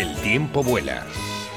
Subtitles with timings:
[0.00, 1.06] El tiempo vuela.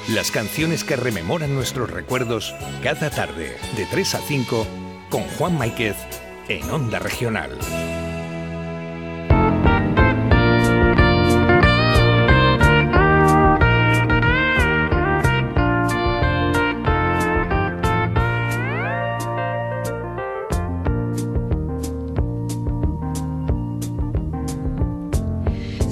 [0.06, 4.66] Las canciones que rememoran nuestros recuerdos cada tarde de 3 a 5
[5.08, 5.96] con Juan Maíquez
[6.48, 7.58] en Onda Regional.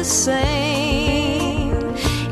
[0.00, 1.76] The same.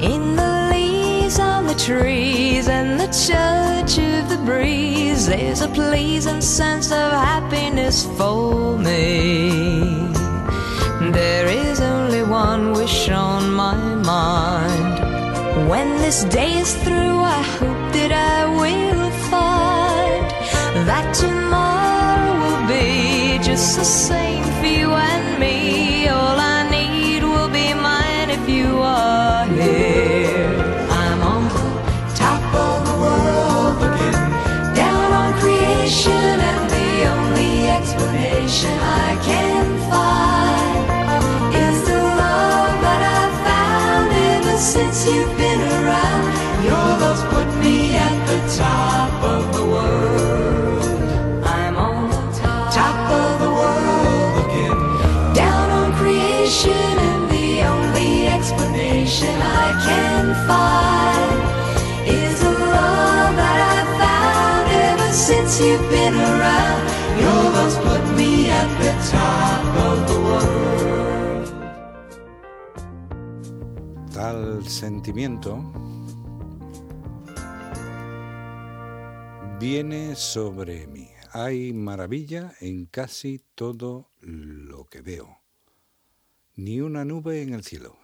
[0.00, 6.40] In the leaves on the trees and the touch of the breeze, there's a pleasing
[6.40, 10.08] sense of happiness for me.
[11.18, 13.76] There is only one wish on my
[14.14, 15.68] mind.
[15.68, 20.24] When this day is through, I hope that I will find
[20.88, 24.17] that tomorrow will be just the same
[38.10, 46.64] I can find is the love that I found ever since you've been around.
[46.64, 48.97] Your love's put me at the top
[74.18, 75.62] Tal sentimiento
[79.60, 81.08] viene sobre mí.
[81.30, 85.38] Hay maravilla en casi todo lo que veo.
[86.56, 87.96] Ni una nube en el cielo.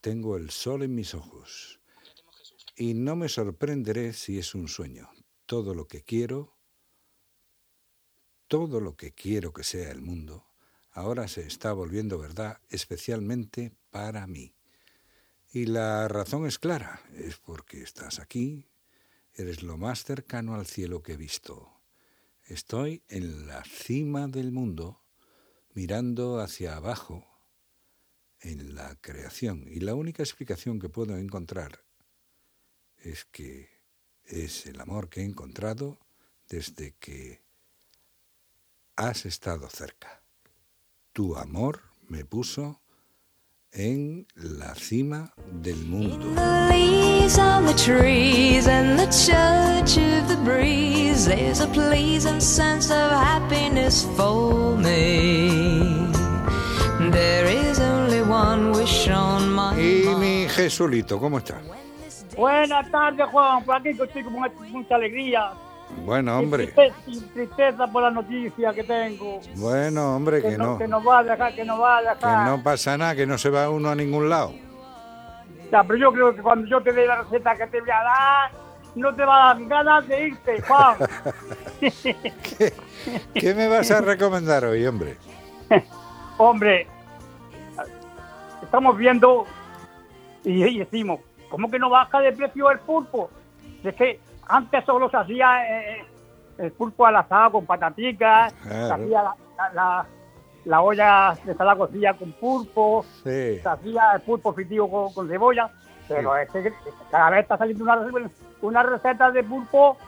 [0.00, 1.78] Tengo el sol en mis ojos.
[2.74, 5.10] Y no me sorprenderé si es un sueño.
[5.44, 6.56] Todo lo que quiero,
[8.48, 10.46] todo lo que quiero que sea el mundo,
[10.92, 14.54] ahora se está volviendo verdad, especialmente para mí.
[15.54, 18.66] Y la razón es clara, es porque estás aquí,
[19.34, 21.80] eres lo más cercano al cielo que he visto.
[22.46, 25.04] Estoy en la cima del mundo,
[25.72, 27.24] mirando hacia abajo,
[28.40, 29.68] en la creación.
[29.68, 31.84] Y la única explicación que puedo encontrar
[33.04, 33.70] es que
[34.24, 36.00] es el amor que he encontrado
[36.48, 37.44] desde que
[38.96, 40.20] has estado cerca.
[41.12, 42.80] Tu amor me puso
[43.74, 46.34] en la cima del mundo.
[46.34, 51.26] The leaves on the trees and the touch of the breeze.
[51.26, 56.08] There's a pleasing sense of happiness for me.
[57.10, 61.60] There is only one wish on my Y mi Jesulito, ¿cómo está?
[62.36, 63.64] Buenas tardes, Juan.
[63.64, 64.34] Por aquí estoy con
[64.70, 65.52] mucha alegría.
[66.04, 66.72] Bueno, hombre.
[67.06, 69.40] Y tristeza, por la noticia que tengo.
[69.56, 70.78] Bueno, hombre, que no.
[70.78, 73.38] Que nos va a dejar, que nos va a Que no pasa nada, que no
[73.38, 74.52] se va uno a ningún lado.
[75.72, 78.02] Ya, pero yo creo que cuando yo te dé la receta que te voy a
[78.02, 78.50] dar,
[78.94, 80.96] no te va a dar ganas de irte, Juan.
[81.80, 82.72] ¿Qué,
[83.34, 85.16] qué me vas a recomendar hoy, hombre?
[86.38, 86.86] Hombre,
[88.62, 89.46] estamos viendo
[90.44, 93.30] y, y decimos, ¿cómo que no baja de precio el pulpo?
[93.84, 94.18] Es que
[94.48, 95.68] antes solo se hacía
[95.98, 96.04] eh,
[96.58, 100.06] el pulpo al asado con pataticas, se hacía la, la- la-
[100.64, 103.58] la olla de ensalada cocida con pulpo, Sí.
[103.60, 105.70] se hacía el pulpo fritido con, con cebolla.
[106.08, 106.72] Pero es que
[107.10, 108.30] cada vez está saliendo una,
[108.62, 109.98] una receta de pulpo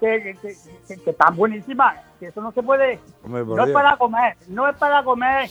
[0.00, 0.56] que, que,
[1.04, 1.96] que, están buenísimas.
[2.18, 2.98] Que eso no se puede.
[3.24, 5.48] Hombre, No es para comer, no es para comer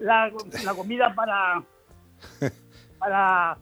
[0.00, 0.28] la,
[0.64, 1.62] la comida para,
[2.98, 3.58] para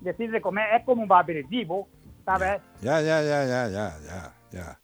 [0.00, 1.88] decir de comer, es como un aperitivo,
[2.28, 2.60] ¿sabes?
[2.82, 4.80] Ya, ya, ya, ya, ya, ya, ya.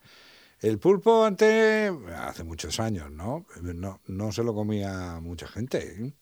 [0.60, 3.44] El pulpo antes, hace muchos años, ¿no?
[3.62, 5.78] No, no se lo comía mucha gente.
[5.78, 6.12] ¿eh?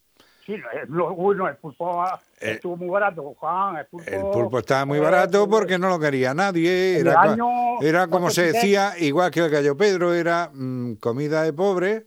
[0.44, 0.56] Sí,
[0.88, 2.04] lo- uno, el pulpo
[2.40, 3.76] Eh, estuvo muy barato, Juan.
[3.76, 6.98] El pulpo, El pulpo estaba muy eh, barato porque no lo quería nadie.
[6.98, 7.46] Era, año
[7.80, 8.52] era como se 83.
[8.54, 12.06] decía, igual que el gallo Pedro, era mm, comida de pobre.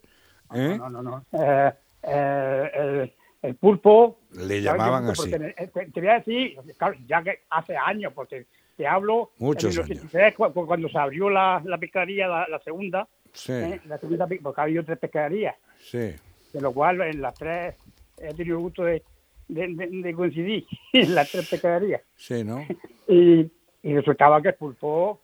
[0.54, 0.76] ¿eh?
[0.78, 1.26] No, no, no.
[1.32, 1.74] Eh,
[2.04, 4.20] eh, el, el pulpo.
[4.32, 5.32] Le ¿sabes qué llamaban así.
[5.32, 8.48] Te, te voy a decir, claro, ya que hace años, porque
[8.78, 9.32] te hablo.
[9.38, 9.98] Muchos en años.
[10.06, 13.08] 83, cu- cu- cuando se abrió la, la pescadería, la, la segunda.
[13.34, 15.56] Sí, eh, la segunda, porque ha habido tres pescaderías.
[15.80, 16.14] sí.
[16.54, 17.76] de lo cual en las tres
[18.18, 19.04] he tenido el gusto de,
[19.50, 22.02] de, de- de coincidir en las tres pescaderías.
[22.16, 22.66] Sí, ¿no?
[23.08, 23.52] Y,
[23.84, 25.20] y resultaba que el pulpo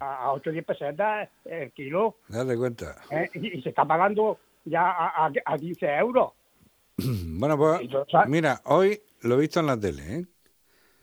[0.00, 2.96] a, a 8 o 10 pesetas el kilo Date cuenta.
[3.10, 3.28] ¿eh?
[3.34, 6.32] y, y se está pagando ya a, a, a 15 euros.
[6.98, 7.80] Bueno, pues
[8.28, 10.24] mira, hoy lo he visto en la tele, ¿eh?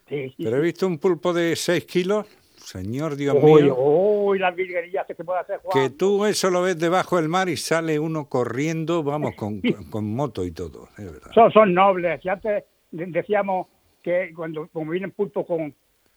[0.08, 0.44] Sí, sí.
[0.44, 2.26] Pero he visto un pulpo de 6 kilos.
[2.58, 3.76] Señor Dios Uy, mío.
[3.78, 5.72] uy, las virguerías que se puede hacer, Juan.
[5.90, 9.62] Que tú eso lo ves debajo del mar y sale uno corriendo, vamos, con,
[9.92, 11.32] con, moto y todo, es verdad.
[11.34, 12.24] Son, son nobles.
[12.26, 13.68] Y antes de- decíamos
[14.02, 15.76] que cuando como vienen pulpo con...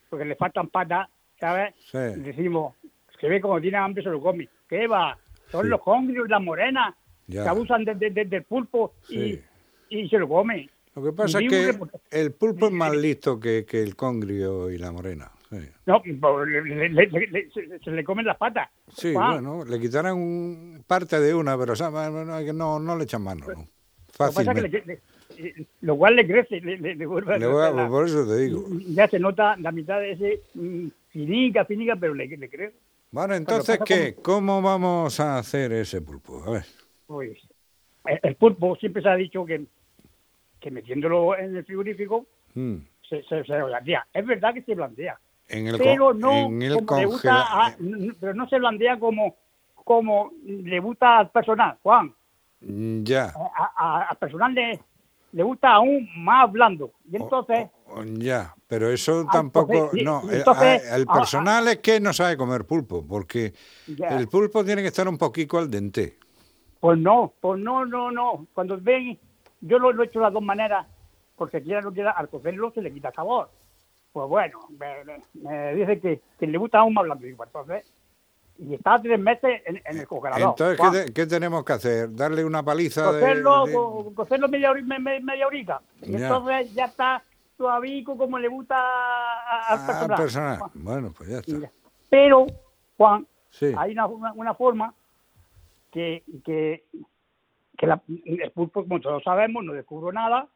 [0.08, 1.08] porque le faltan patas,
[1.38, 1.74] ¿sabes?
[1.90, 1.98] Sí.
[2.16, 2.74] Decimos,
[3.20, 4.48] que ve como tiene hambre se lo come.
[4.68, 5.18] ¿Qué va?
[5.50, 5.68] Son Sí.
[5.68, 6.94] los congrios y las morenas
[7.26, 7.42] Ya.
[7.42, 9.38] que abusan de- de- de- del pulpo Sí.
[9.90, 10.70] y, y se lo comen.
[10.98, 11.78] Lo que pasa es que
[12.10, 15.30] el pulpo es más listo que, que el congrio y la morena.
[15.50, 15.56] Sí,
[15.86, 16.02] No,
[16.44, 18.68] le- le- le- le- le- se, se le comen las patas.
[18.94, 23.04] Sí, Juan, bueno, le quitarán un- parte de una, pero o sea, no, no, le
[23.04, 23.66] echan mano, ¿no?
[25.80, 28.66] Lo que cual le crece, le, vuelve a voy la- por eso te digo.
[28.88, 32.74] Ya se nota la mitad de ese mm, finica, finica, pero le, crece.
[33.10, 34.16] Bueno, entonces, ¿qué?
[34.20, 36.42] ¿Cómo vamos a hacer ese pulpo?
[36.44, 36.64] A ver.
[37.06, 37.38] Pues
[38.04, 39.64] el, el pulpo siempre se ha dicho que,
[40.60, 42.76] que metiéndolo en el frigorífico Mm.
[43.08, 44.06] se, se, se blandea.
[44.12, 45.18] Es verdad que se blandea,
[45.48, 48.58] En el, co- pero no en el como le gusta a- n- pero no se
[48.58, 49.36] blandea como
[49.84, 52.12] como le gusta al personal, Juan.
[52.60, 53.32] Mm, Ya.
[53.56, 54.78] A- a- al personal le,
[55.32, 56.92] le gusta aún más blando.
[57.10, 57.68] Y entonces,
[58.18, 62.36] Ya, pero eso Ah, tampoco, entonces, no, eh, entonces, el personal es que no sabe
[62.36, 63.54] comer pulpo, porque
[63.86, 64.08] Ya.
[64.08, 66.16] el pulpo tiene que estar un poquito al dente.
[66.80, 68.46] pues no, pues no, no, no.
[68.52, 69.18] Cuando ven,
[69.60, 70.86] yo lo, lo he hecho de las dos maneras,
[71.36, 73.50] porque quiera o no quiera, al cocerlo se le quita sabor.
[74.12, 77.24] Pues bueno, me, me- me dice que, que le gusta aún más blando.
[77.24, 77.92] Digo, pues entonces,
[78.58, 80.48] y está tres meses en, en el congelador.
[80.58, 80.80] Entonces.
[80.80, 82.14] ¿qué, te- qué tenemos que hacer?
[82.14, 85.80] ¿Darle una paliza cocerlo, de- co- cocerlo media, media horita.
[86.02, 86.18] Y Ya.
[86.26, 87.22] entonces ya está
[87.56, 90.10] suavico como le gusta al Ah, personal.
[90.10, 90.60] al personal.
[90.74, 91.70] Bueno, pues ya está.
[92.10, 92.46] Pero,
[92.96, 93.72] Juan, Sí.
[93.76, 94.92] hay una, una, una forma
[95.92, 96.84] que, que,
[97.78, 100.48] que la- el pulpo, como todos sabemos, no descubro nada,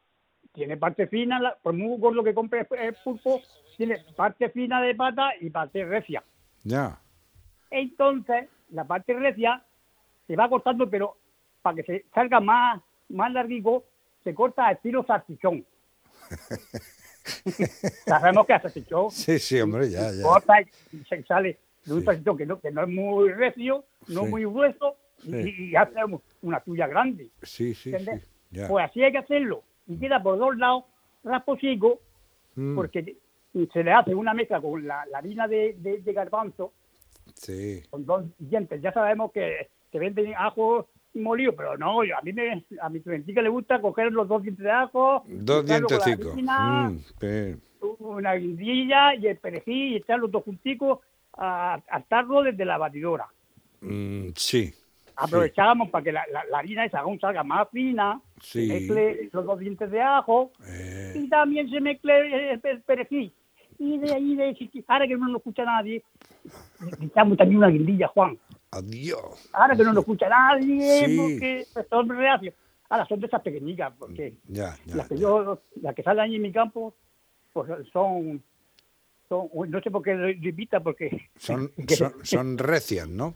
[0.53, 3.41] tiene parte fina, la- por muy gordo que compre el pulpo,
[3.77, 6.23] tiene parte fina de pata y parte recia.
[6.65, 6.99] Ya.
[7.71, 9.63] Entonces, la parte recia
[10.27, 11.17] se va cortando, pero
[11.63, 13.85] para que se salga más, más larguico,
[14.25, 15.65] se corta a estilo salchichón.
[18.07, 20.23] Sabemos que el salchichón Sí, sí, hombre, ya, ya.
[20.23, 22.07] corta y se sale de un Sí.
[22.07, 24.29] salchichón que no, que no es muy recio, no Sí.
[24.31, 25.55] muy grueso, Sí.
[25.71, 25.95] y hace
[26.43, 27.29] una tuya grande.
[27.43, 27.91] Sí, sí, sí.
[27.95, 28.31] ¿Entendés?
[28.51, 28.69] Ya.
[28.69, 29.63] Pues así hay que hacerlo.
[29.87, 30.85] Y queda por dos lados
[31.25, 32.01] rasposico,
[32.55, 33.17] Mm, porque
[33.73, 36.73] se le hace una mezcla con la, la harina de, de, de garbanzo,
[37.35, 37.83] Sí.
[37.89, 38.83] con dos dientes.
[38.83, 43.41] Ya sabemos que, que venden ajo molido, pero no, a mí me, a mi clientica
[43.41, 47.55] le gusta coger los dos dientes de ajo, Dos harina, Mm,
[48.01, 51.01] una guindilla y el perejil y echar los dos junticos
[51.35, 53.29] a, a tarro desde la batidora.
[53.81, 54.75] mm, sí.
[55.17, 58.67] Aprovechábamos para que la, la- la harina esa aún salga más fina, Sí.
[58.67, 63.33] se mezcle los dos dientes de ajo Eh, y también se mezcle el, el perejil.
[63.79, 66.03] Y de ahí, de ahora que no lo escucha nadie,
[67.01, 68.39] echamos también una guindilla, Juan.
[68.71, 69.51] adiós.
[69.53, 71.17] Ahora que no lo escucha nadie, Sí.
[71.17, 72.55] porque pues, son reacios.
[72.89, 74.97] Ahora son de esas pequeñitas, porque Ya, ya.
[74.97, 75.23] las que ya.
[75.23, 76.95] yo, las que salen ahí en mi campo,
[77.53, 78.43] pues son,
[79.29, 83.35] son no sé por qué invita, porque Son, son, son recias, ¿no?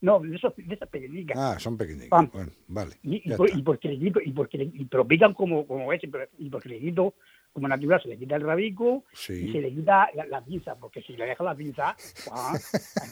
[0.00, 1.36] No, de, esos, de esas pequeñitas.
[1.38, 2.08] Ah, son pequeñitas.
[2.08, 2.30] Pam.
[2.32, 2.96] Bueno, vale.
[3.02, 3.58] y, y, ya por- está.
[3.58, 6.48] y porque le quito, y porque le, y pero pican como, como ese, pero, y
[6.50, 7.14] porque le quito,
[7.52, 9.32] como natural, se le quita el rabico Sí.
[9.48, 11.96] y se le quita la, la pinza, porque si le deja la pinza,
[12.32, 12.56] ah,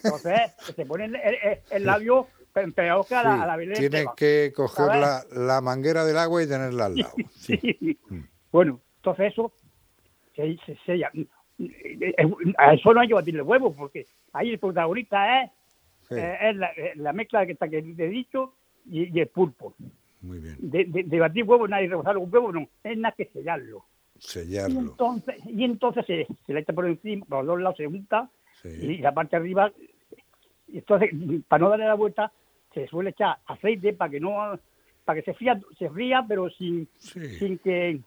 [0.05, 4.07] entonces se pone el, el- el labio pe- peor que a la, a la Tienes
[4.17, 7.15] que coger la, la manguera del agua y tenerla al lado.
[7.35, 7.57] Sí.
[7.59, 7.99] Sí.
[8.53, 9.53] Bueno, entonces eso
[10.35, 11.11] se, se sella.
[11.15, 11.27] Eh,
[11.59, 12.15] eh,
[12.59, 15.51] A eso no hay que batirle huevos, porque ahí el protagonista es,
[16.09, 16.15] Sí.
[16.17, 18.55] eh, es la, eh, la mezcla que está que te he dicho
[18.91, 19.75] y, y el pulpo.
[20.23, 20.57] Muy bien.
[20.59, 23.85] De, de, de batir huevos, nadie rebozarlo con huevos, no, es nada que sellarlo.
[24.19, 24.81] Y Sellarlo.
[24.81, 28.31] entonces, y entonces se, se le echa por encima, por los dos lados se junta,
[28.63, 28.69] Sí.
[28.71, 29.71] y la parte de arriba,
[30.69, 31.11] y entonces,
[31.47, 32.33] para no darle la vuelta,
[32.73, 34.59] se suele echar aceite para que no,
[35.05, 37.21] para que se fría, se fría, pero sin, Sí.
[37.39, 38.01] sin que,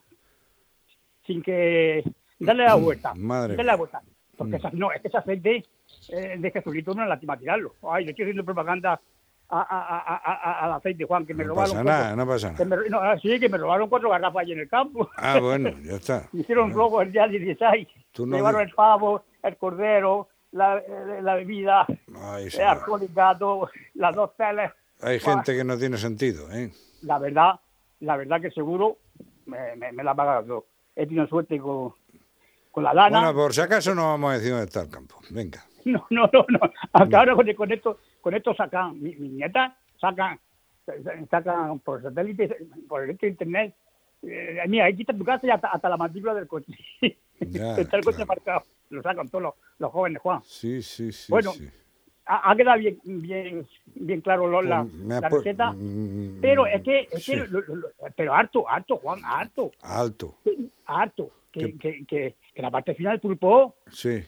[1.26, 2.02] sin que
[2.38, 3.14] darle la vuelta.
[3.14, 4.02] Madre darle la vuelta.
[4.40, 4.56] Porque Mm.
[4.56, 5.64] esa- no, es que ese aceite
[6.08, 7.74] eh, de Jesucristo no es lástima tirarlo.
[7.82, 8.98] Ay, le estoy haciendo propaganda
[9.50, 11.72] a- a- a- a- a- al aceite, Juan, que me No robaron.
[11.72, 12.64] pasa cuatro- nada, no pasa nada.
[12.64, 15.10] me, no, ah, sí, que me robaron cuatro garrafas allí en el campo.
[15.18, 16.26] Ah, bueno, ya está.
[16.32, 17.86] Me hicieron robo el día 16.
[18.12, 21.84] Tú no Llevaron el pavo, el cordero, la, eh, la bebida,
[22.22, 23.36] Ay, el alcohólica,
[23.94, 24.70] las dos teles.
[25.02, 26.72] Hay gente que no tiene sentido, ¿eh?
[27.02, 27.60] La verdad,
[28.00, 28.96] la verdad que seguro
[29.44, 30.64] me, me, me la pagan yo.
[30.96, 31.92] He tenido suerte con,
[32.70, 33.18] con la lana.
[33.20, 35.16] Bueno, por si acaso no vamos a decir dónde está el campo.
[35.30, 35.64] Venga.
[35.82, 36.60] No, no, no, no.
[36.92, 40.38] Hasta ahora con, con esto, con esto sacan, mi, mi nieta sacan,
[41.30, 42.54] sacan por satélite,
[42.86, 43.74] por el internet.
[44.22, 46.74] Eh, mira, ahí quita tu casa y hasta, hasta la matrícula del coche.
[47.40, 48.28] Ya, Está el coche claro.
[48.28, 48.62] marcado.
[48.90, 50.42] Lo sacan todos los, los jóvenes, Juan.
[50.44, 51.32] Sí, sí, sí.
[51.32, 51.66] Bueno, sí.
[52.26, 55.72] Ha, ha quedado bien, bien, bien claro lo- la, Pues la receta.
[55.72, 57.32] mm, Pero es que, es sí.
[57.32, 57.62] que lo-
[58.14, 60.36] pero harto, harto, Juan, harto, Alto.
[60.84, 61.30] harto.
[61.52, 64.22] Que, que, que, que la parte final del pulpo Sí.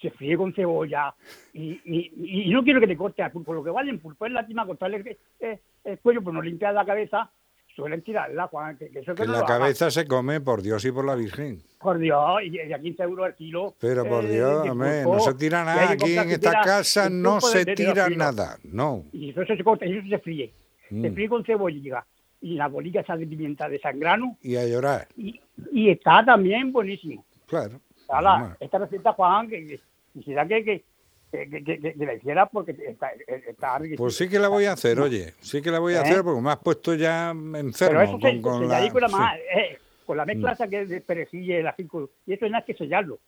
[0.00, 1.14] se fríe con cebolla
[1.52, 2.12] y, y,
[2.46, 3.52] y no quiero que te corte al pulpo.
[3.54, 6.72] Lo que vale en pulpo es lástima cortarle el, eh, el cuello, pero no limpiar
[6.74, 7.30] la cabeza.
[7.74, 8.76] Suelen tirarla, Juan.
[8.78, 11.16] Que, que eso que Que no la cabeza se come por Dios y por la
[11.16, 11.60] Virgen.
[11.80, 13.74] Por Dios, y, y a 15 euros el kilo.
[13.80, 17.64] Pero por eh, Dios, no se tira nada aquí en se esta casa, no se
[17.74, 18.58] tira nada.
[18.62, 19.06] No.
[19.12, 20.52] Y eso se corta eso se fríe.
[20.88, 21.14] Se Mm.
[21.14, 22.06] fríe con cebolla
[22.42, 24.36] y la bolita esa de pimienta de sangrano.
[24.42, 25.08] Y a llorar.
[25.16, 25.40] Y,
[25.72, 27.24] y está también buenísimo.
[27.46, 27.80] Claro.
[28.08, 28.56] Ala, Normal.
[28.60, 29.80] esta receta, Juan, que,
[30.12, 30.84] quisiera que, que,
[31.30, 33.80] que, que- la hiciera porque está, está.
[33.96, 35.34] Pues sí que la voy a hacer, oye.
[35.40, 36.00] Sí que la voy a ¿Eh?
[36.00, 38.92] hacer porque me has puesto ya enfermo Pero eso se, con, con se la...
[38.92, 39.14] con la, sí.
[39.14, 39.58] Mm.
[39.58, 41.88] eh, con la mezcla esa que es de perejil y el ají,
[42.26, 43.18] y eso es nada que sellarlo.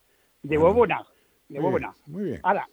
[0.43, 1.07] De huevo nada.
[1.49, 1.95] De huevo nada.
[2.05, 2.39] muy bien.
[2.43, 2.69] Ahora,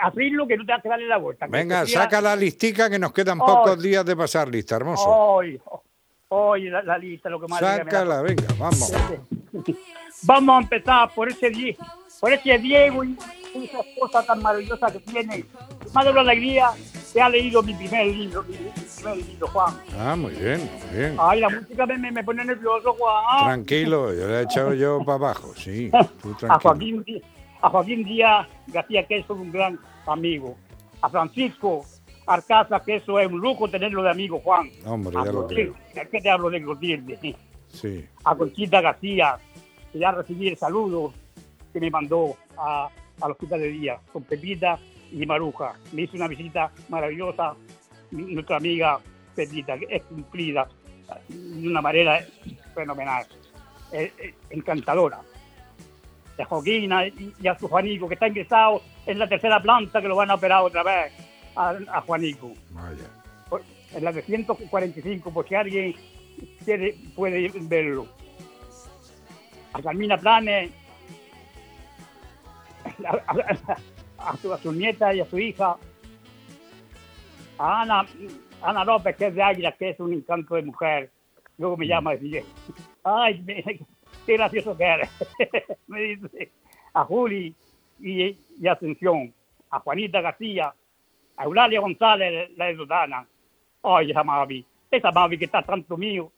[0.00, 1.46] abrirlo que no tengas que darle la vuelta.
[1.46, 3.46] Venga, saca la listica que nos quedan Ay.
[3.46, 5.04] pocos días de pasar lista, hermoso.
[5.08, 5.60] Hoy,
[6.32, 8.92] hoy la, la lista, lo que más Sácala, venga, vamos.
[10.22, 11.76] Vamos a empezar por ese
[12.20, 13.16] por ese Diego y
[13.54, 15.44] esa esposa tan maravillosa que tiene.
[15.92, 16.70] Más de una alegría
[17.12, 19.74] que ha leído mi primer libro, mi, primer libro, Juan.
[19.98, 21.16] Ah, muy bien, muy bien.
[21.18, 23.44] Ay, la música me, me, pone nervioso, Juan.
[23.44, 25.90] Tranquilo, yo le he echado yo para abajo, sí.
[26.22, 26.60] Tú a tranquilo.
[26.62, 27.22] Joaquín, Di-
[27.60, 30.56] a Joaquín Díaz García, que es un gran amigo.
[31.02, 31.84] A Francisco
[32.26, 34.70] Arcaza, que eso es un lujo tenerlo de amigo, Juan.
[34.86, 35.74] Hombre, A ya lo creo.
[36.10, 37.36] Que te hablo de Clotilde.
[37.68, 38.06] Sí.
[38.24, 39.36] A Conchita García,
[39.92, 41.12] que ya recibí el saludo
[41.72, 42.88] que me mandó a,
[43.20, 44.78] al hospital de día, con Pepita
[45.10, 45.74] y Maruja.
[45.92, 47.54] Me hizo una visita maravillosa,
[48.10, 48.98] nuestra amiga
[49.34, 50.68] Pepita, que es cumplida
[51.28, 52.20] de una manera
[52.74, 53.26] fenomenal,
[53.92, 55.20] eh, eh, encantadora.
[56.38, 60.00] Y a Joaquina y y a su Juanico, que está ingresado en la tercera planta,
[60.00, 61.12] que lo van a operar otra vez,
[61.56, 62.52] a, a Juanico.
[62.70, 63.04] Vaya.
[63.48, 63.62] Por-
[63.94, 65.94] En la de 145, por si alguien
[66.64, 68.06] quiere, puede verlo.
[69.74, 70.70] A Carmina Planes,
[74.18, 75.76] a, su, a su nieta y a su hija,
[77.58, 78.06] a Ana,
[78.60, 81.10] Ana López, que es de Águila, que es un encanto de mujer.
[81.58, 82.44] Luego me llama y dice,
[83.04, 83.62] ay, me-
[84.26, 85.08] qué gracioso que eres.
[85.86, 86.52] me dice,
[86.94, 87.54] a Juli
[88.00, 88.22] y,
[88.60, 89.32] y Asunción,
[89.70, 90.74] a Juanita García,
[91.36, 93.26] a Eulalia González, la de Dudana.
[93.82, 96.30] Ay, esa Mavi, esa Mavi que está tanto mío.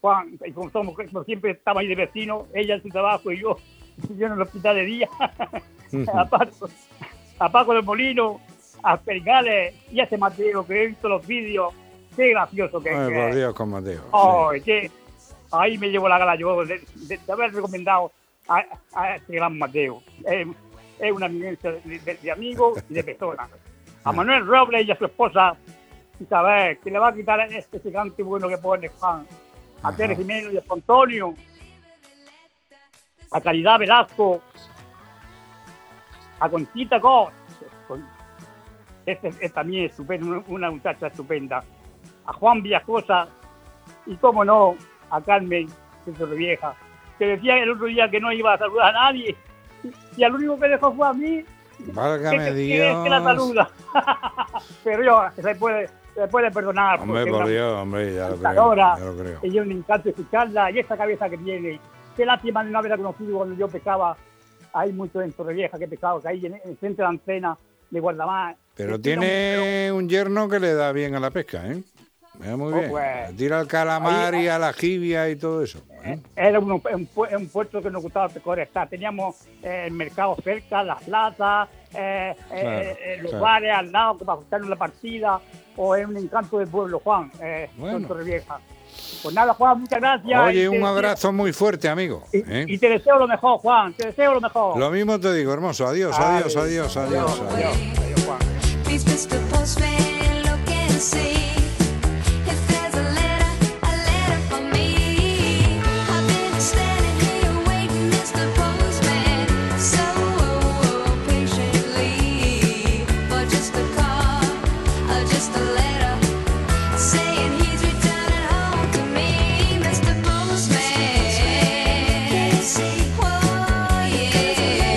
[0.00, 3.40] Juan, y como somos, como siempre estamos ahí de vecinos, ella en su trabajo y
[3.40, 3.56] yo,
[4.16, 5.08] yo en el hospital de día.
[6.14, 6.68] a, Paco,
[7.38, 8.40] a Paco del Molino,
[8.82, 11.74] a Pergales y a ese Mateo que he visto los vídeos.
[12.16, 13.36] Qué gracioso que, Ay, es.
[13.36, 14.02] Dios, con Mateo.
[14.02, 14.08] sí.
[14.12, 14.90] Ay, que
[15.52, 18.10] ahí me llevo la gala yo de, de- de haber recomendado
[18.48, 18.64] a,
[18.94, 20.02] a este gran Mateo.
[20.26, 20.46] Es,
[20.98, 23.48] es una eminencia de, de- de amigo y de persona.
[24.04, 25.56] A Manuel Robles y a su esposa
[26.20, 29.26] Isabel, que le va a quitar este gigante bueno que pone Juan.
[29.82, 29.92] A.
[29.92, 31.34] Tere Jiménez y a Antonio.
[33.30, 34.42] A Caridad Velasco.
[36.40, 37.32] A Conchita Cos.
[39.06, 41.62] Este es también estupendo, una- muchacha estupenda.
[42.26, 43.28] A Juan Villajosa
[44.06, 44.76] y cómo no,
[45.10, 45.66] a Carmen,
[46.04, 46.74] que es vieja,
[47.18, 49.34] que decía el otro día que no iba a saludar a nadie,
[50.16, 51.44] y al único que dejó fue a mí,
[51.86, 53.24] Válgame que- que la Dios.
[53.24, 53.70] saluda.
[54.84, 57.00] Pero yo, se puede, se puede perdonar.
[57.00, 58.74] Hombre, por una Dios, hombre, ya lo creo.
[58.76, 59.38] Ya lo creo.
[59.42, 61.80] y yo me encanta escucharla, y esa cabeza que tiene,
[62.16, 64.16] qué lástima de no haber conocido cuando yo pescaba.
[64.74, 67.58] Hay mucho en Torrevieja que pescado, que hay en, el centro de la antena
[67.90, 68.54] de Guardamar.
[68.76, 71.82] Pero un- tiene un yerno que le da bien a la pesca, ¿eh?
[72.44, 72.90] Eh, muy Oh, bien.
[72.90, 75.80] pues, Tira al calamar ahí- y a la jibia y todo eso.
[76.04, 76.18] ¿eh?
[76.36, 78.88] Era un, un, pu- un puerto que nos gustaba estar.
[78.88, 83.44] Teníamos eh, el mercado cerca, las plazas, eh, eh, Claro, eh, los claro.
[83.44, 85.40] bares al lado para ajustarnos la partida.
[85.76, 88.06] O es un encanto del pueblo, Juan, eh, Bueno.
[88.06, 88.58] Torrevieja.
[89.22, 90.40] Pues nada, Juan, muchas gracias.
[90.40, 92.24] Oye, un deseo- abrazo muy fuerte, amigo.
[92.32, 92.64] Y, ¿eh?
[92.68, 94.76] y te deseo lo mejor, Juan, te deseo lo mejor.
[94.78, 95.86] Lo mismo te digo, hermoso.
[95.86, 97.40] Adiós, adiós, adiós, adiós.
[97.40, 97.52] adiós.
[97.52, 98.38] adiós, adiós, Juan.